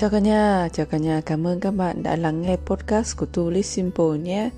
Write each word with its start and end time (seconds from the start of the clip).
Chào 0.00 0.10
cả 0.10 0.18
nhà, 0.18 0.68
chào 0.72 0.86
cả 0.86 0.98
nhà, 0.98 1.20
cảm 1.20 1.46
ơn 1.46 1.60
các 1.60 1.70
bạn 1.70 2.02
đã 2.02 2.16
lắng 2.16 2.42
nghe 2.42 2.56
podcast 2.56 3.16
của 3.16 3.26
Tu 3.26 3.50
Live 3.50 3.62
Simple 3.62 4.18
nhé. 4.18 4.50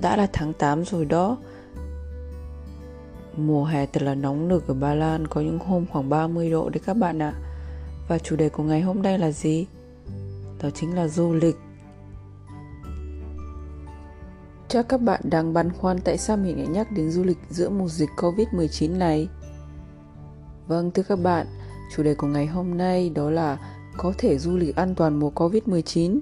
Đã 0.00 0.16
là 0.16 0.26
tháng 0.32 0.52
8 0.52 0.84
rồi 0.84 1.04
đó. 1.04 1.38
Mùa 3.36 3.64
hè 3.64 3.86
thật 3.86 4.02
là 4.02 4.14
nóng 4.14 4.48
nực 4.48 4.68
ở 4.68 4.74
Ba 4.74 4.94
Lan, 4.94 5.26
có 5.26 5.40
những 5.40 5.58
hôm 5.58 5.86
khoảng 5.92 6.08
30 6.08 6.50
độ 6.50 6.68
đấy 6.68 6.80
các 6.86 6.94
bạn 6.94 7.22
ạ. 7.22 7.34
Và 8.08 8.18
chủ 8.18 8.36
đề 8.36 8.48
của 8.48 8.62
ngày 8.62 8.80
hôm 8.80 9.02
nay 9.02 9.18
là 9.18 9.30
gì? 9.30 9.66
Đó 10.62 10.70
chính 10.74 10.94
là 10.94 11.08
du 11.08 11.32
lịch. 11.32 11.56
Chắc 14.68 14.88
các 14.88 15.00
bạn 15.00 15.20
đang 15.24 15.52
băn 15.52 15.72
khoăn 15.72 15.98
tại 15.98 16.18
sao 16.18 16.36
mình 16.36 16.58
lại 16.58 16.66
nhắc 16.66 16.92
đến 16.92 17.10
du 17.10 17.24
lịch 17.24 17.38
giữa 17.50 17.68
mùa 17.68 17.88
dịch 17.88 18.10
Covid-19 18.16 18.98
này. 18.98 19.28
Vâng 20.66 20.90
thưa 20.90 21.02
các 21.02 21.16
bạn, 21.16 21.46
Chủ 21.96 22.02
đề 22.02 22.14
của 22.14 22.26
ngày 22.26 22.46
hôm 22.46 22.78
nay 22.78 23.10
đó 23.10 23.30
là 23.30 23.58
có 23.96 24.12
thể 24.18 24.38
du 24.38 24.56
lịch 24.56 24.76
an 24.76 24.94
toàn 24.94 25.20
mùa 25.20 25.30
Covid-19. 25.34 26.20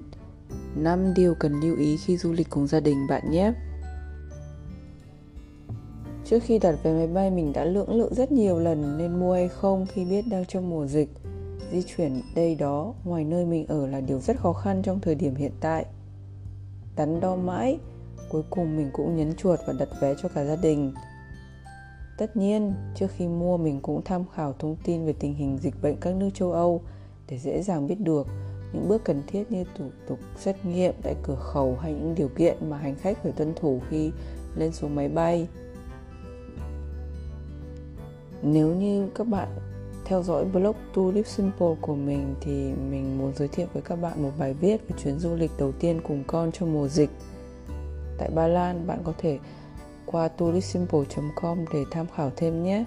5 0.75 1.13
điều 1.13 1.35
cần 1.35 1.59
lưu 1.59 1.75
ý 1.77 1.97
khi 1.97 2.17
du 2.17 2.31
lịch 2.31 2.49
cùng 2.49 2.67
gia 2.67 2.79
đình 2.79 3.07
bạn 3.09 3.31
nhé. 3.31 3.53
Trước 6.25 6.39
khi 6.43 6.59
đặt 6.59 6.75
vé 6.83 6.93
máy 6.93 7.07
bay 7.07 7.31
mình 7.31 7.53
đã 7.53 7.65
lưỡng 7.65 7.95
lự 7.95 8.09
rất 8.11 8.31
nhiều 8.31 8.59
lần 8.59 8.97
nên 8.97 9.19
mua 9.19 9.33
hay 9.33 9.47
không 9.47 9.85
khi 9.93 10.05
biết 10.05 10.25
đang 10.29 10.45
trong 10.45 10.69
mùa 10.69 10.87
dịch. 10.87 11.09
Di 11.71 11.83
chuyển 11.83 12.21
đây 12.35 12.55
đó 12.55 12.93
ngoài 13.03 13.23
nơi 13.23 13.45
mình 13.45 13.65
ở 13.67 13.87
là 13.87 14.01
điều 14.01 14.19
rất 14.19 14.37
khó 14.39 14.53
khăn 14.53 14.81
trong 14.83 14.99
thời 14.99 15.15
điểm 15.15 15.35
hiện 15.35 15.51
tại. 15.59 15.85
Đắn 16.95 17.19
đo 17.19 17.35
mãi, 17.35 17.79
cuối 18.29 18.43
cùng 18.49 18.77
mình 18.77 18.89
cũng 18.93 19.15
nhấn 19.15 19.35
chuột 19.35 19.59
và 19.67 19.73
đặt 19.79 19.89
vé 20.01 20.15
cho 20.21 20.29
cả 20.29 20.45
gia 20.45 20.55
đình. 20.55 20.93
Tất 22.17 22.37
nhiên, 22.37 22.73
trước 22.95 23.07
khi 23.15 23.27
mua 23.27 23.57
mình 23.57 23.79
cũng 23.81 24.01
tham 24.05 24.23
khảo 24.35 24.53
thông 24.59 24.75
tin 24.83 25.05
về 25.05 25.13
tình 25.19 25.33
hình 25.33 25.57
dịch 25.57 25.73
bệnh 25.81 25.95
các 26.01 26.15
nước 26.15 26.29
châu 26.33 26.51
Âu 26.51 26.81
để 27.29 27.37
dễ 27.37 27.61
dàng 27.61 27.87
biết 27.87 27.99
được 27.99 28.27
những 28.73 28.89
bước 28.89 29.01
cần 29.05 29.21
thiết 29.27 29.51
như 29.51 29.63
thủ 29.77 29.85
tục 30.07 30.19
xét 30.37 30.65
nghiệm 30.65 30.93
tại 31.03 31.15
cửa 31.23 31.35
khẩu 31.35 31.77
hay 31.81 31.93
những 31.93 32.15
điều 32.15 32.27
kiện 32.27 32.69
mà 32.69 32.77
hành 32.77 32.95
khách 32.95 33.23
phải 33.23 33.31
tuân 33.31 33.53
thủ 33.55 33.81
khi 33.89 34.11
lên 34.55 34.71
xuống 34.71 34.95
máy 34.95 35.09
bay. 35.09 35.47
Nếu 38.41 38.75
như 38.75 39.09
các 39.15 39.27
bạn 39.27 39.47
theo 40.05 40.23
dõi 40.23 40.45
blog 40.45 40.75
To 40.95 41.01
Live 41.13 41.29
Simple 41.29 41.75
của 41.81 41.95
mình 41.95 42.35
thì 42.41 42.73
mình 42.89 43.17
muốn 43.17 43.33
giới 43.35 43.47
thiệu 43.47 43.67
với 43.73 43.81
các 43.81 43.95
bạn 43.95 44.23
một 44.23 44.31
bài 44.39 44.53
viết 44.53 44.87
về 44.87 44.95
chuyến 45.03 45.19
du 45.19 45.35
lịch 45.35 45.51
đầu 45.57 45.71
tiên 45.71 46.01
cùng 46.03 46.23
con 46.27 46.51
trong 46.51 46.73
mùa 46.73 46.87
dịch. 46.87 47.09
Tại 48.17 48.29
Ba 48.35 48.47
Lan, 48.47 48.87
bạn 48.87 48.99
có 49.03 49.13
thể 49.17 49.39
qua 50.11 50.27
touristsimple.com 50.27 51.65
để 51.73 51.85
tham 51.91 52.05
khảo 52.15 52.31
thêm 52.35 52.63
nhé. 52.63 52.85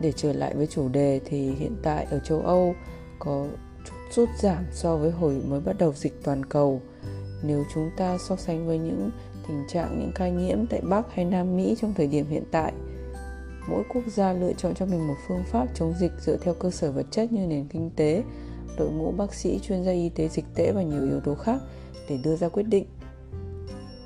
Để 0.00 0.12
trở 0.16 0.32
lại 0.32 0.54
với 0.54 0.66
chủ 0.66 0.88
đề 0.88 1.20
thì 1.24 1.50
hiện 1.50 1.76
tại 1.82 2.06
ở 2.10 2.18
châu 2.18 2.40
Âu 2.40 2.74
có 3.18 3.46
chút 3.84 3.94
rút 4.12 4.28
giảm 4.38 4.64
so 4.72 4.96
với 4.96 5.10
hồi 5.10 5.42
mới 5.48 5.60
bắt 5.60 5.78
đầu 5.78 5.92
dịch 5.92 6.22
toàn 6.24 6.44
cầu. 6.44 6.80
Nếu 7.42 7.64
chúng 7.74 7.90
ta 7.96 8.18
so 8.18 8.36
sánh 8.36 8.66
với 8.66 8.78
những 8.78 9.10
tình 9.48 9.64
trạng 9.68 9.98
những 10.00 10.12
ca 10.14 10.28
nhiễm 10.28 10.66
tại 10.66 10.80
Bắc 10.80 11.14
hay 11.14 11.24
Nam 11.24 11.56
Mỹ 11.56 11.76
trong 11.80 11.94
thời 11.96 12.06
điểm 12.06 12.26
hiện 12.26 12.44
tại, 12.50 12.72
mỗi 13.68 13.82
quốc 13.94 14.02
gia 14.06 14.32
lựa 14.32 14.52
chọn 14.52 14.74
cho 14.74 14.86
mình 14.86 15.08
một 15.08 15.14
phương 15.28 15.44
pháp 15.50 15.66
chống 15.74 15.94
dịch 16.00 16.12
dựa 16.20 16.36
theo 16.36 16.54
cơ 16.54 16.70
sở 16.70 16.92
vật 16.92 17.06
chất 17.10 17.32
như 17.32 17.46
nền 17.46 17.66
kinh 17.68 17.90
tế, 17.96 18.22
đội 18.78 18.90
ngũ 18.90 19.10
bác 19.10 19.34
sĩ, 19.34 19.58
chuyên 19.58 19.84
gia 19.84 19.92
y 19.92 20.08
tế 20.08 20.28
dịch 20.28 20.44
tễ 20.54 20.72
và 20.72 20.82
nhiều 20.82 21.04
yếu 21.04 21.20
tố 21.20 21.34
khác 21.34 21.60
để 22.08 22.18
đưa 22.24 22.36
ra 22.36 22.48
quyết 22.48 22.62
định 22.62 22.86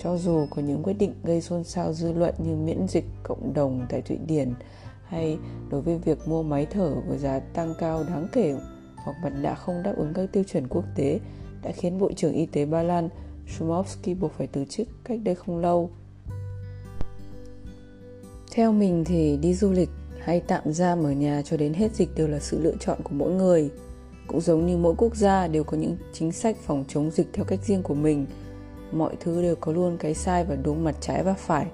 cho 0.05 0.16
dù 0.16 0.47
có 0.50 0.62
những 0.62 0.83
quyết 0.83 0.92
định 0.98 1.14
gây 1.24 1.41
xôn 1.41 1.64
xao 1.64 1.92
dư 1.92 2.12
luận 2.12 2.34
như 2.38 2.55
miễn 2.55 2.88
dịch 2.88 3.05
cộng 3.22 3.55
đồng 3.55 3.86
tại 3.88 4.02
Thụy 4.02 4.19
Điển 4.27 4.55
hay 5.05 5.38
đối 5.70 5.80
với 5.80 5.98
việc 5.98 6.28
mua 6.28 6.42
máy 6.42 6.66
thở 6.70 6.94
với 7.08 7.19
giá 7.19 7.38
tăng 7.38 7.74
cao 7.78 8.05
đáng 8.08 8.28
kể 8.32 8.56
hoặc 8.97 9.16
mặt 9.22 9.32
nạ 9.41 9.55
không 9.55 9.82
đáp 9.82 9.94
ứng 9.97 10.12
các 10.14 10.32
tiêu 10.32 10.44
chuẩn 10.44 10.69
quốc 10.69 10.84
tế, 10.97 11.20
đã 11.62 11.72
khiến 11.72 11.98
Bộ 11.98 12.12
trưởng 12.12 12.32
Y 12.32 12.47
tế 12.47 12.66
Ba 12.66 12.82
Lan 12.82 13.09
Shumovsky 13.47 14.15
buộc 14.15 14.32
phải 14.32 14.47
từ 14.47 14.65
chức 14.65 14.88
cách 15.04 15.20
đây 15.25 15.34
không 15.34 15.59
lâu. 15.59 15.91
Theo 18.53 18.72
mình 18.72 19.04
thì 19.04 19.36
đi 19.36 19.54
du 19.54 19.72
lịch 19.72 19.91
hay 20.19 20.41
tạm 20.41 20.72
giam 20.72 21.04
ở 21.04 21.12
nhà 21.12 21.42
cho 21.44 21.56
đến 21.56 21.75
hết 21.75 21.94
dịch 21.94 22.09
đều 22.16 22.28
là 22.28 22.38
sự 22.38 22.60
lựa 22.62 22.75
chọn 22.81 22.98
của 23.04 23.15
mỗi 23.15 23.32
người. 23.32 23.71
Cũng 24.26 24.41
giống 24.41 24.66
như 24.66 24.76
mỗi 24.76 24.94
quốc 24.98 25.16
gia 25.16 25.48
đều 25.48 25.65
có 25.65 25.76
những 25.76 25.97
chính 26.12 26.32
sách 26.32 26.56
phòng 26.56 26.84
chống 26.88 27.10
dịch 27.10 27.26
theo 27.32 27.44
cách 27.44 27.60
riêng 27.65 27.82
của 27.82 27.94
mình– 27.94 28.26
mọi 28.94 29.16
thứ 29.21 29.43
đều 29.43 29.56
có 29.56 29.72
luôn 29.72 29.97
cái 29.97 30.15
sai 30.15 30.44
và 30.44 30.56
đúng 30.56 30.84
mặt 30.84 30.94
trái 31.00 31.22
và 31.22 31.34
phải, 31.34 31.66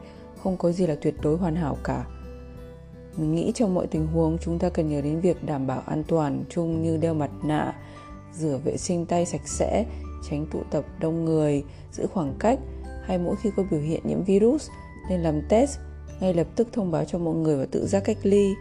không 0.42 0.56
có 0.56 0.72
gì 0.72 0.86
là 0.86 0.94
tuyệt 1.00 1.14
đối 1.22 1.36
hoàn 1.36 1.56
hảo 1.56 1.76
cả. 1.84 2.04
Mình 3.16 3.34
nghĩ 3.34 3.52
trong 3.54 3.74
mọi 3.74 3.86
tình 3.86 4.06
huống, 4.06 4.38
chúng 4.38 4.58
ta 4.58 4.68
cần 4.68 4.88
nhớ 4.88 5.00
đến 5.00 5.20
việc 5.20 5.44
đảm 5.44 5.66
bảo 5.66 5.82
an 5.86 6.04
toàn 6.08 6.44
chung 6.48 6.82
như 6.82 6.96
đeo 6.96 7.14
mặt 7.14 7.30
nạ, 7.42 7.74
rửa 8.34 8.58
vệ 8.64 8.76
sinh 8.76 9.06
tay 9.06 9.26
sạch 9.26 9.48
sẽ, 9.48 9.84
tránh 10.30 10.46
tụ 10.52 10.62
tập 10.70 10.84
đông 11.00 11.24
người, 11.24 11.64
giữ 11.92 12.06
khoảng 12.12 12.34
cách, 12.38 12.58
hay 13.02 13.18
mỗi 13.18 13.36
khi 13.36 13.50
có 13.56 13.62
biểu 13.70 13.80
hiện 13.80 14.00
nhiễm 14.04 14.22
virus, 14.22 14.68
nên 15.08 15.20
làm 15.20 15.42
test 15.48 15.78
ngay 16.20 16.34
lập 16.34 16.46
tức 16.56 16.68
thông 16.72 16.90
báo 16.90 17.04
cho 17.04 17.18
mọi 17.18 17.34
người 17.34 17.56
và 17.56 17.66
tự 17.70 17.86
giác 17.86 18.02
cách 18.04 18.18
ly. 18.22 18.54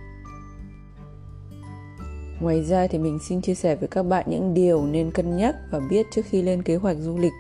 Ngoài 2.42 2.64
ra 2.64 2.88
thì 2.88 2.98
mình 2.98 3.20
xin 3.28 3.42
chia 3.42 3.56
sẻ 3.56 3.76
với 3.76 3.88
các 3.88 4.04
bạn 4.04 4.26
những 4.30 4.54
điều 4.54 4.86
nên 4.86 5.12
cân 5.12 5.38
nhắc 5.38 5.56
và 5.72 5.80
biết 5.90 6.06
trước 6.12 6.26
khi 6.26 6.42
lên 6.42 6.64
kế 6.64 6.76
hoạch 6.76 6.98
du 6.98 7.18
lịch 7.18 7.34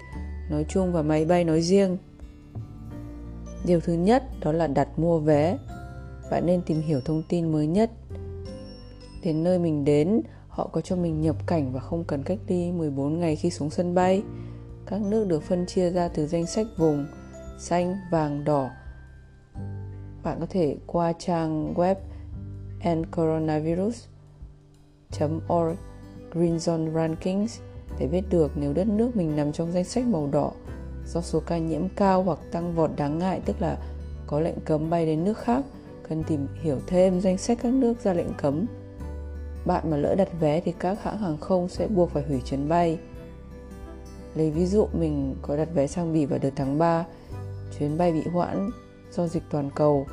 nói 0.50 0.66
chung 0.70 0.94
và 0.94 1.02
máy 1.02 1.26
bay 1.26 1.44
nói 1.44 1.62
riêng. 1.62 1.98
Điều 3.66 3.80
thứ 3.80 3.94
nhất 3.94 4.24
đó 4.42 4.52
là 4.52 4.68
đặt 4.68 5.00
mua 5.00 5.20
vé. 5.20 5.58
Bạn 6.32 6.46
nên 6.46 6.62
tìm 6.62 6.82
hiểu 6.82 7.02
thông 7.06 7.24
tin 7.30 7.52
mới 7.52 7.68
nhất. 7.68 7.92
Đến 9.24 9.44
nơi 9.44 9.60
mình 9.60 9.86
đến, 9.86 10.22
họ 10.48 10.68
có 10.68 10.82
cho 10.82 10.96
mình 10.96 11.22
nhập 11.22 11.48
cảnh 11.48 11.74
và 11.74 11.80
không 11.80 12.04
cần 12.04 12.24
cách 12.24 12.40
ly 12.48 12.72
14 12.72 13.20
ngày 13.20 13.36
khi 13.36 13.50
xuống 13.50 13.70
sân 13.70 13.96
bay. 13.96 14.24
Các 14.86 15.02
nước 15.02 15.28
được 15.28 15.44
phân 15.44 15.66
chia 15.66 15.92
ra 15.92 16.08
từ 16.08 16.28
danh 16.28 16.48
sách 16.48 16.68
vùng 16.78 17.06
xanh, 17.60 17.96
vàng, 18.12 18.44
đỏ. 18.44 18.70
Bạn 20.24 20.38
có 20.40 20.46
thể 20.50 20.78
qua 20.88 21.14
trang 21.20 21.74
web 21.74 21.96
endcoronavirus.org 22.80 25.78
Green 26.32 26.58
Zone 26.58 26.94
Rankings 26.94 27.60
để 28.00 28.08
biết 28.08 28.22
được 28.30 28.52
nếu 28.56 28.74
đất 28.74 28.88
nước 28.88 29.16
mình 29.16 29.36
nằm 29.36 29.52
trong 29.52 29.72
danh 29.72 29.84
sách 29.84 30.06
màu 30.06 30.30
đỏ, 30.32 30.52
do 31.06 31.22
số 31.22 31.40
ca 31.40 31.58
nhiễm 31.58 31.90
cao 31.96 32.24
hoặc 32.24 32.40
tăng 32.52 32.76
vọt 32.76 32.92
đáng 32.98 33.20
ngại, 33.20 33.42
tức 33.46 33.62
là 33.62 33.78
có 34.28 34.40
lệnh 34.40 34.60
cấm 34.66 34.90
bay 34.90 35.06
đến 35.06 35.24
nước 35.24 35.38
khác, 35.38 35.64
cần 36.10 36.24
tìm 36.24 36.48
hiểu 36.62 36.80
thêm 36.88 37.22
danh 37.22 37.38
sách 37.38 37.58
các 37.62 37.74
nước 37.74 38.04
ra 38.04 38.14
lệnh 38.14 38.34
cấm. 38.38 38.66
Bạn 39.66 39.92
mà 39.92 39.98
lỡ 39.98 40.16
đặt 40.16 40.30
vé 40.40 40.62
thì 40.62 40.74
các 40.80 41.04
hãng 41.04 41.18
hàng 41.18 41.38
không 41.38 41.70
sẽ 41.70 41.88
buộc 41.88 42.10
phải 42.10 42.24
hủy 42.24 42.42
chuyến 42.46 42.70
bay. 42.70 43.00
Lấy 44.36 44.52
ví 44.52 44.66
dụ, 44.66 44.88
mình 44.94 45.36
có 45.42 45.58
đặt 45.58 45.70
vé 45.74 45.88
sang 45.88 46.14
Bỉ 46.14 46.26
vào 46.26 46.40
đợt 46.42 46.52
tháng 46.56 46.78
3 46.78 47.06
chuyến 47.80 47.98
bay 47.98 48.12
bị 48.12 48.22
hoãn 48.34 48.70
do 49.12 49.28
dịch 49.28 49.44
toàn 49.50 49.70
cầu. 49.76 50.06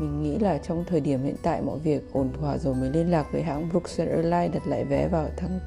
Mình 0.00 0.22
nghĩ 0.22 0.38
là 0.38 0.58
trong 0.58 0.84
thời 0.86 1.00
điểm 1.00 1.22
hiện 1.22 1.36
tại 1.42 1.62
mọi 1.62 1.78
việc 1.78 2.12
ổn 2.12 2.32
thỏa 2.40 2.58
rồi 2.58 2.74
mới 2.74 2.90
liên 2.90 3.10
lạc 3.10 3.26
với 3.32 3.42
hãng 3.42 3.68
Brussels 3.68 4.10
Airlines 4.10 4.54
đặt 4.54 4.66
lại 4.66 4.84
vé 4.84 5.08
vào 5.08 5.28
tháng 5.36 5.60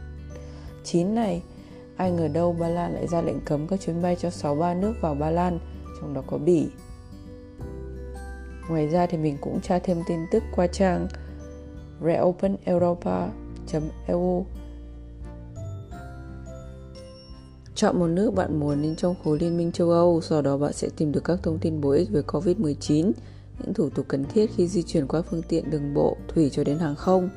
9 0.84 1.16
này 1.16 1.42
Ai 1.98 2.12
ngờ 2.12 2.28
đâu 2.28 2.56
Ba 2.60 2.68
Lan 2.68 2.94
lại 2.94 3.08
ra 3.08 3.22
lệnh 3.22 3.40
cấm 3.46 3.68
các 3.68 3.82
chuyến 3.82 4.02
bay 4.02 4.16
cho 4.20 4.30
63 4.30 4.74
nước 4.74 4.94
vào 5.02 5.16
Ba 5.16 5.30
Lan, 5.30 5.60
trong 6.00 6.14
đó 6.14 6.24
có 6.28 6.38
Bỉ. 6.38 6.68
Ngoài 8.70 8.88
ra 8.88 9.06
thì 9.06 9.18
mình 9.18 9.38
cũng 9.42 9.62
tra 9.62 9.80
thêm 9.80 10.02
tin 10.08 10.20
tức 10.32 10.44
qua 10.56 10.68
trang 10.68 11.08
reopeneuropa.eu 12.02 14.46
Chọn 17.76 18.00
một 18.00 18.08
nước 18.08 18.32
bạn 18.36 18.60
muốn 18.60 18.82
đến 18.82 18.96
trong 18.96 19.16
khối 19.24 19.40
Liên 19.40 19.58
minh 19.58 19.72
châu 19.72 19.90
Âu, 19.90 20.22
sau 20.22 20.42
đó 20.42 20.58
bạn 20.58 20.74
sẽ 20.74 20.90
tìm 20.98 21.12
được 21.12 21.24
các 21.24 21.40
thông 21.44 21.60
tin 21.60 21.82
bổ 21.82 21.90
ích 21.90 22.10
về 22.12 22.22
COVID-19, 22.22 23.12
những 23.60 23.74
thủ 23.74 23.90
tục 23.90 24.06
cần 24.08 24.26
thiết 24.34 24.50
khi 24.56 24.68
di 24.68 24.84
chuyển 24.84 25.08
qua 25.08 25.22
phương 25.22 25.42
tiện 25.42 25.70
đường 25.70 25.94
bộ, 25.94 26.18
thủy 26.28 26.50
cho 26.50 26.64
đến 26.64 26.80
hàng 26.80 26.96
không. 26.96 27.30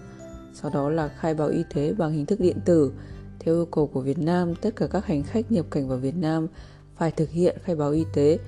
Sau 0.54 0.70
đó 0.70 0.90
là 0.90 1.08
khai 1.08 1.34
báo 1.34 1.48
y 1.48 1.64
tế 1.74 1.92
bằng 1.92 2.12
hình 2.12 2.26
thức 2.26 2.40
điện 2.40 2.56
tử, 2.64 2.92
theo 3.38 3.54
yêu 3.54 3.66
cầu 3.66 3.86
của 3.86 4.00
Việt 4.00 4.18
Nam, 4.18 4.54
tất 4.54 4.76
cả 4.76 4.86
các 4.86 5.06
hành 5.06 5.22
khách 5.22 5.52
nhập 5.52 5.66
cảnh 5.70 5.88
vào 5.88 5.98
Việt 5.98 6.16
Nam 6.16 6.46
phải 6.96 7.10
thực 7.10 7.30
hiện 7.30 7.56
khai 7.64 7.76
báo 7.76 7.90
y 7.90 8.04
tế. 8.12 8.38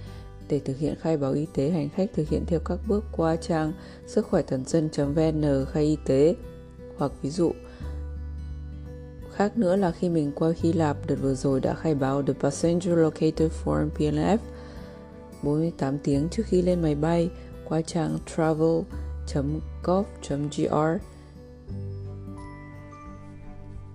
Để 0.48 0.58
thực 0.58 0.78
hiện 0.78 0.94
khai 1.00 1.16
báo 1.16 1.32
y 1.32 1.46
tế, 1.54 1.70
hành 1.70 1.88
khách 1.88 2.10
thực 2.14 2.28
hiện 2.28 2.44
theo 2.46 2.60
các 2.64 2.78
bước 2.88 3.04
qua 3.12 3.36
trang 3.36 3.72
sức 4.06 4.26
khỏe 4.26 4.42
toàn 4.42 4.64
dân.vn 4.64 5.66
khai 5.72 5.84
y 5.84 5.96
tế. 6.04 6.34
Hoặc 6.96 7.12
ví 7.22 7.30
dụ, 7.30 7.52
khác 9.32 9.58
nữa 9.58 9.76
là 9.76 9.90
khi 9.90 10.08
mình 10.08 10.32
qua 10.34 10.52
Hy 10.62 10.72
Lạp 10.72 11.06
đợt 11.06 11.16
vừa 11.20 11.34
rồi 11.34 11.60
đã 11.60 11.74
khai 11.74 11.94
báo 11.94 12.22
The 12.22 12.32
Passenger 12.32 12.98
Locator 12.98 13.52
Form 13.64 13.88
PNF 13.98 14.38
48 15.42 15.98
tiếng 15.98 16.28
trước 16.28 16.42
khi 16.46 16.62
lên 16.62 16.82
máy 16.82 16.94
bay 16.94 17.30
qua 17.64 17.82
trang 17.82 18.18
travel.gov.gr 18.36 18.78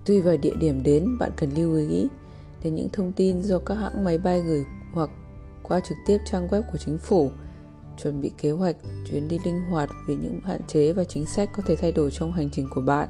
Tùy 0.06 0.20
vào 0.20 0.36
địa 0.36 0.54
điểm 0.60 0.82
đến, 0.82 1.18
bạn 1.18 1.30
cần 1.36 1.50
lưu 1.54 1.76
ý 1.76 2.08
đến 2.62 2.74
những 2.74 2.88
thông 2.92 3.12
tin 3.12 3.42
do 3.42 3.58
các 3.58 3.74
hãng 3.74 4.04
máy 4.04 4.18
bay 4.18 4.40
gửi 4.40 4.64
hoặc 4.92 5.10
qua 5.62 5.80
trực 5.80 5.98
tiếp 6.06 6.18
trang 6.30 6.48
web 6.48 6.62
của 6.72 6.78
chính 6.78 6.98
phủ. 6.98 7.30
Chuẩn 8.02 8.20
bị 8.20 8.30
kế 8.38 8.50
hoạch 8.50 8.76
chuyến 9.10 9.28
đi 9.28 9.38
linh 9.44 9.60
hoạt 9.60 9.90
vì 10.06 10.16
những 10.16 10.40
hạn 10.44 10.60
chế 10.66 10.92
và 10.92 11.04
chính 11.04 11.26
sách 11.26 11.50
có 11.56 11.62
thể 11.66 11.76
thay 11.76 11.92
đổi 11.92 12.10
trong 12.10 12.32
hành 12.32 12.50
trình 12.50 12.68
của 12.74 12.80
bạn. 12.80 13.08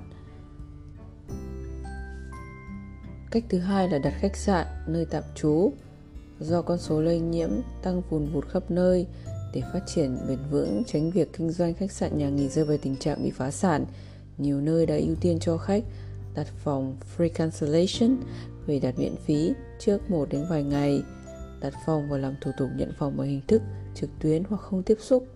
Cách 3.31 3.45
thứ 3.49 3.59
hai 3.59 3.89
là 3.89 3.99
đặt 3.99 4.15
khách 4.21 4.37
sạn, 4.37 4.67
nơi 4.87 5.07
tạm 5.11 5.23
trú. 5.35 5.73
Do 6.41 6.63
con 6.63 6.79
số 6.79 7.01
lây 7.01 7.21
nhiễm 7.21 7.51
tăng 7.83 8.03
vùn 8.11 8.27
vụt 8.33 8.49
khắp 8.49 8.71
nơi, 8.71 9.07
để 9.55 9.63
phát 9.73 9.81
triển 9.87 10.17
bền 10.29 10.39
vững 10.51 10.83
tránh 10.87 11.11
việc 11.11 11.33
kinh 11.33 11.51
doanh 11.51 11.75
khách 11.75 11.93
sạn 11.93 12.19
nhà 12.19 12.29
nghỉ 12.29 12.49
rơi 12.49 12.65
vào 12.65 12.77
tình 12.77 12.97
trạng 12.97 13.23
bị 13.25 13.31
phá 13.31 13.51
sản, 13.51 13.85
nhiều 14.39 14.61
nơi 14.61 14.87
đã 14.87 14.97
ưu 14.97 15.15
tiên 15.21 15.39
cho 15.41 15.57
khách 15.57 15.85
đặt 16.35 16.47
phòng 16.65 16.97
free 17.17 17.29
cancellation 17.35 18.17
hủy 18.67 18.81
đặt 18.81 18.99
miễn 18.99 19.17
phí 19.17 19.55
trước 19.79 20.11
một 20.11 20.29
đến 20.31 20.47
vài 20.51 20.63
ngày, 20.63 21.03
đặt 21.61 21.75
phòng 21.87 22.09
và 22.09 22.19
làm 22.19 22.35
thủ 22.41 22.51
tục 22.59 22.69
nhận 22.77 22.93
phòng 22.99 23.17
bằng 23.17 23.27
hình 23.27 23.41
thức 23.47 23.63
trực 23.95 24.11
tuyến 24.21 24.43
hoặc 24.49 24.61
không 24.61 24.83
tiếp 24.83 24.97
xúc. 25.01 25.27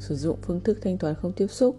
Sử 0.00 0.16
dụng 0.16 0.38
phương 0.42 0.60
thức 0.60 0.78
thanh 0.82 0.98
toán 0.98 1.14
không 1.14 1.32
tiếp 1.32 1.46
xúc. 1.46 1.76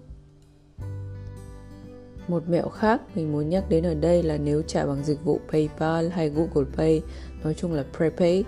Một 2.28 2.44
mẹo 2.50 2.70
khác 2.70 3.02
mình 3.16 3.32
muốn 3.32 3.50
nhắc 3.50 3.70
đến 3.70 3.86
ở 3.86 3.94
đây 3.94 4.24
là 4.24 4.38
nếu 4.38 4.62
trả 4.62 4.86
bằng 4.86 5.04
dịch 5.04 5.24
vụ 5.24 5.40
PayPal 5.52 6.10
hay 6.10 6.30
Google 6.30 6.72
Pay, 6.76 7.02
nói 7.44 7.54
chung 7.54 7.74
là 7.74 7.86
Prepay, 7.98 8.44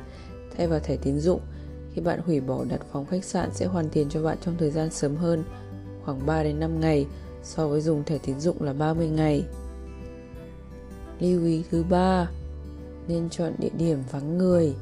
thay 0.57 0.68
vào 0.68 0.80
thẻ 0.80 0.98
tín 0.98 1.19
dụng, 1.19 1.42
khi 1.94 2.02
bạn 2.02 2.19
hủy 2.25 2.40
bỏ 2.40 2.66
đặt 2.69 2.81
phòng 2.92 3.06
khách 3.06 3.25
sạn 3.25 3.50
sẽ 3.54 3.66
hoàn 3.66 3.90
tiền 3.90 4.10
cho 4.10 4.24
bạn 4.24 4.38
trong 4.42 4.56
thời 4.57 4.72
gian 4.72 4.90
sớm 4.90 5.16
hơn, 5.16 5.44
khoảng 6.06 6.25
3 6.25 6.44
đến 6.44 6.60
5 6.60 6.80
ngày 6.80 7.06
so 7.44 7.68
với 7.68 7.82
dùng 7.82 8.04
thẻ 8.04 8.18
tín 8.18 8.40
dụng 8.40 8.62
là 8.62 8.74
30 8.74 9.08
ngày. 9.08 9.44
Lưu 11.20 11.46
ý 11.46 11.64
thứ 11.72 11.84
ba, 11.84 12.30
nên 13.08 13.30
chọn 13.30 13.54
địa 13.60 13.70
điểm 13.78 14.04
vắng 14.12 14.38
người, 14.38 14.76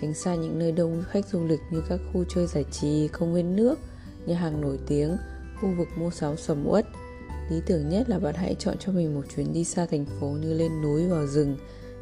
tránh 0.00 0.14
xa 0.14 0.34
những 0.34 0.58
nơi 0.58 0.72
đông 0.72 1.04
khách 1.08 1.26
du 1.26 1.44
lịch 1.44 1.60
như 1.70 1.82
các 1.88 2.00
khu 2.12 2.24
chơi 2.28 2.46
giải 2.46 2.64
trí, 2.70 3.08
công 3.08 3.34
viên 3.34 3.56
nước, 3.56 3.78
nhà 4.26 4.38
hàng 4.38 4.60
nổi 4.60 4.78
tiếng, 4.86 5.16
khu 5.60 5.68
vực 5.78 5.88
mua 5.96 6.10
sắm 6.10 6.36
sầm 6.36 6.66
uất. 6.66 6.86
Lý 7.50 7.60
tưởng 7.66 7.88
nhất 7.88 8.08
là 8.08 8.18
bạn 8.18 8.34
hãy 8.34 8.56
chọn 8.58 8.76
cho 8.78 8.92
mình 8.92 9.14
một 9.14 9.24
chuyến 9.36 9.52
đi 9.52 9.64
xa 9.64 9.86
thành 9.86 10.06
phố 10.20 10.26
như 10.26 10.54
lên 10.54 10.82
núi 10.82 11.08
vào 11.08 11.26
rừng, 11.26 11.56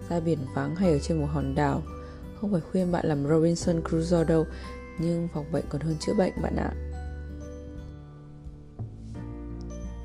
ra 0.08 0.20
biển 0.20 0.38
vắng 0.54 0.76
hay 0.76 0.92
ở 0.92 0.98
trên 0.98 1.20
một 1.20 1.26
hòn 1.26 1.54
đảo. 1.54 1.82
Không 2.40 2.52
phải 2.52 2.60
khuyên 2.60 2.92
bạn 2.92 3.06
làm 3.06 3.28
Robinson 3.28 3.80
Crusoe 3.88 4.24
đâu, 4.24 4.46
nhưng 4.98 5.28
phòng 5.34 5.52
bệnh 5.52 5.64
còn 5.68 5.80
hơn 5.80 5.96
chữa 6.00 6.14
bệnh 6.14 6.32
bạn 6.42 6.56
ạ. 6.56 6.72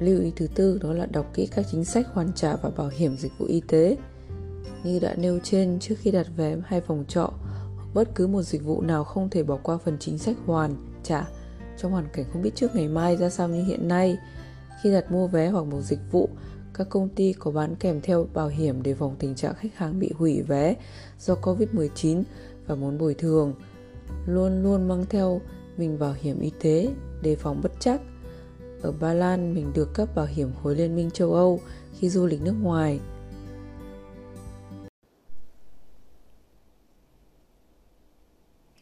Lưu 0.02 0.22
ý 0.22 0.32
thứ 0.36 0.48
tư 0.56 0.80
đó 0.84 0.94
là 0.94 1.06
đọc 1.06 1.26
kỹ 1.34 1.48
các 1.56 1.66
chính 1.72 1.86
sách 1.86 2.08
hoàn 2.14 2.34
trả 2.34 2.56
và 2.56 2.70
bảo 2.70 2.90
hiểm 2.98 3.18
dịch 3.18 3.32
vụ 3.38 3.46
y 3.46 3.62
tế. 3.68 3.98
Như 4.84 5.00
đã 5.00 5.16
nêu 5.16 5.40
trên, 5.44 5.80
trước 5.80 5.96
khi 6.00 6.12
đặt 6.12 6.28
vé 6.38 6.56
hay 6.66 6.82
phòng 6.82 7.06
trọ, 7.08 7.34
bất 7.94 8.16
cứ 8.16 8.28
một 8.28 8.42
dịch 8.42 8.64
vụ 8.64 8.82
nào 8.82 9.04
không 9.04 9.30
thể 9.30 9.44
bỏ 9.44 9.58
qua 9.64 9.78
phần 9.78 9.98
chính 10.00 10.18
sách 10.18 10.38
hoàn 10.46 10.76
trả 11.04 11.28
trong 11.78 11.92
hoàn 11.92 12.06
cảnh 12.14 12.26
không 12.34 12.42
biết 12.42 12.56
trước 12.56 12.76
ngày 12.76 12.88
mai 12.88 13.18
ra 13.18 13.30
sao 13.30 13.48
như 13.48 13.64
hiện 13.64 13.88
nay. 13.88 14.18
Khi 14.82 14.92
đặt 14.92 15.12
mua 15.12 15.28
vé 15.28 15.50
hoặc 15.50 15.66
một 15.66 15.82
dịch 15.82 16.00
vụ, 16.12 16.30
các 16.74 16.90
công 16.90 17.10
ty 17.10 17.34
có 17.34 17.52
bán 17.52 17.76
kèm 17.76 18.02
theo 18.02 18.28
bảo 18.34 18.48
hiểm 18.48 18.84
để 18.84 18.94
phòng 18.94 19.16
tình 19.20 19.36
trạng 19.36 19.56
khách 19.56 19.76
hàng 19.76 20.00
bị 20.00 20.12
hủy 20.16 20.42
vé 20.42 20.76
do 21.20 21.36
Covid-19 21.36 22.24
và 22.68 22.76
muốn 22.76 22.98
bồi 22.98 23.14
thường. 23.14 23.54
Luôn 24.26 24.64
luôn 24.64 24.88
mang 24.88 25.06
theo 25.10 25.42
mình 25.78 26.00
bảo 26.00 26.16
hiểm 26.22 26.40
y 26.40 26.52
tế 26.62 26.90
đề 27.22 27.36
phòng 27.36 27.62
bất 27.64 27.72
chắc. 27.80 28.02
Ở 28.82 28.92
Ba 28.92 29.14
Lan 29.14 29.54
mình 29.54 29.72
được 29.76 29.94
cấp 29.94 30.10
bảo 30.16 30.26
hiểm 30.26 30.52
khối 30.64 30.76
Liên 30.76 30.96
minh 30.96 31.12
châu 31.12 31.34
Âu 31.34 31.60
khi 32.00 32.10
du 32.10 32.26
lịch 32.26 32.42
nước 32.42 32.56
ngoài. 32.62 33.00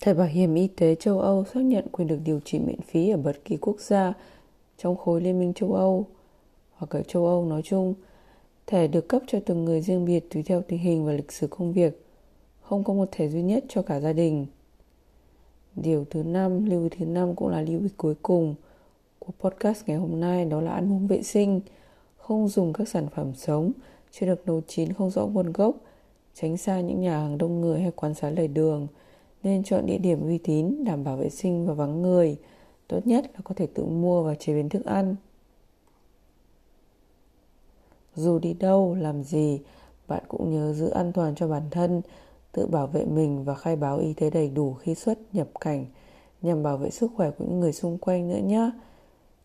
Thẻ 0.02 0.14
bảo 0.14 0.28
hiểm 0.28 0.56
y 0.56 0.68
tế 0.68 0.96
châu 0.96 1.20
Âu 1.20 1.46
xác 1.54 1.60
nhận 1.60 1.88
quyền 1.92 2.08
được 2.08 2.20
điều 2.24 2.40
trị 2.40 2.60
miễn 2.60 2.82
phí 2.82 3.10
ở 3.10 3.18
bất 3.18 3.46
kỳ 3.46 3.58
quốc 3.58 3.80
gia 3.80 4.14
trong 4.78 4.98
khối 4.98 5.22
Liên 5.22 5.40
minh 5.40 5.54
châu 5.54 5.74
Âu 5.74 6.08
hoặc 6.76 6.90
ở 6.90 7.02
châu 7.02 7.26
Âu 7.26 7.46
nói 7.46 7.62
chung. 7.62 7.94
Thẻ 8.68 8.88
được 8.88 9.08
cấp 9.08 9.22
cho 9.28 9.40
từng 9.46 9.66
người 9.66 9.82
riêng 9.82 10.06
biệt 10.06 10.30
tùy 10.30 10.44
theo 10.44 10.62
tình 10.68 10.80
hình 10.80 11.06
và 11.06 11.14
lịch 11.14 11.32
sử 11.32 11.48
công 11.48 11.74
việc. 11.74 12.06
Không 12.62 12.84
có 12.84 12.94
một 12.94 13.10
thẻ 13.12 13.28
duy 13.28 13.42
nhất 13.42 13.64
cho 13.70 13.82
cả 13.82 14.00
gia 14.00 14.14
đình. 14.14 14.46
Điều 15.76 16.06
thứ 16.10 16.24
năm, 16.24 16.66
lưu 16.66 16.84
ý 16.84 16.90
thứ 16.90 17.06
năm 17.06 17.36
cũng 17.36 17.50
là 17.50 17.62
lưu 17.62 17.82
ý 17.82 17.90
cuối 17.98 18.16
cùng 18.22 18.56
của 19.30 19.50
podcast 19.50 19.84
ngày 19.88 19.98
hôm 19.98 20.20
nay 20.20 20.46
đó 20.46 20.62
là 20.62 20.72
ăn 20.72 20.94
uống 20.94 21.08
vệ 21.08 21.24
sinh, 21.24 21.62
không 22.18 22.48
dùng 22.48 22.74
các 22.74 22.88
sản 22.88 23.08
phẩm 23.16 23.34
sống 23.36 23.72
chưa 24.12 24.26
được 24.26 24.48
nấu 24.48 24.62
chín 24.68 24.94
không 24.94 25.10
rõ 25.10 25.26
nguồn 25.26 25.52
gốc, 25.52 25.76
tránh 26.34 26.58
xa 26.58 26.82
những 26.82 27.02
nhà 27.02 27.20
hàng 27.20 27.38
đông 27.38 27.62
người 27.62 27.82
hay 27.82 27.92
quán 27.92 28.14
xá 28.14 28.30
lề 28.30 28.48
đường, 28.48 28.88
nên 29.44 29.64
chọn 29.64 29.86
địa 29.86 29.98
điểm 29.98 30.22
uy 30.22 30.38
tín, 30.38 30.84
đảm 30.84 31.04
bảo 31.04 31.18
vệ 31.18 31.30
sinh 31.30 31.68
và 31.68 31.74
vắng 31.74 32.02
người. 32.02 32.38
Tốt 32.88 33.08
nhất 33.08 33.26
là 33.34 33.40
có 33.44 33.56
thể 33.56 33.68
tự 33.68 33.86
mua 33.86 34.24
và 34.24 34.36
chế 34.36 34.54
biến 34.54 34.70
thức 34.70 34.86
ăn. 34.86 35.16
Dù 38.16 38.40
đi 38.40 38.54
đâu, 38.54 38.96
làm 38.96 39.24
gì, 39.24 39.60
bạn 40.08 40.24
cũng 40.28 40.52
nhớ 40.54 40.74
giữ 40.74 40.90
an 40.90 41.12
toàn 41.12 41.36
cho 41.36 41.48
bản 41.48 41.64
thân, 41.72 42.02
tự 42.52 42.68
bảo 42.68 42.88
vệ 42.88 43.06
mình 43.06 43.44
và 43.44 43.56
khai 43.56 43.76
báo 43.76 43.98
y 43.98 44.14
tế 44.14 44.30
đầy 44.30 44.50
đủ 44.50 44.74
khi 44.74 44.96
xuất 44.96 45.20
nhập 45.34 45.48
cảnh 45.60 45.86
nhằm 46.42 46.64
bảo 46.64 46.78
vệ 46.78 46.90
sức 46.90 47.12
khỏe 47.16 47.32
của 47.32 47.46
những 47.46 47.60
người 47.60 47.74
xung 47.74 47.98
quanh 47.98 48.30
nữa 48.30 48.40
nhé. 48.44 48.72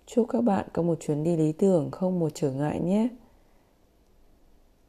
Chúc 0.07 0.27
các 0.29 0.41
bạn 0.45 0.67
có 0.73 0.83
một 0.83 1.01
chuyến 1.01 1.25
đi 1.25 1.37
lý 1.37 1.53
tưởng, 1.53 1.91
không 1.91 2.21
một 2.21 2.31
trở 2.35 2.53
ngại 2.53 2.81
nhé. 2.81 3.09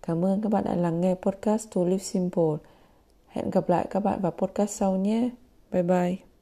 Cảm 0.02 0.26
ơn 0.26 0.42
các 0.42 0.52
bạn 0.52 0.64
đã 0.64 0.76
lắng 0.76 1.02
nghe 1.02 1.16
podcast 1.16 1.68
To 1.76 1.84
Live 1.84 2.04
Simple. 2.04 2.58
Hẹn 3.28 3.50
gặp 3.50 3.70
lại 3.70 3.88
các 3.90 4.00
bạn 4.00 4.22
vào 4.22 4.32
podcast 4.32 4.70
sau 4.70 4.98
nhé. 4.98 5.30
Bye 5.72 5.84
bye. 5.84 6.35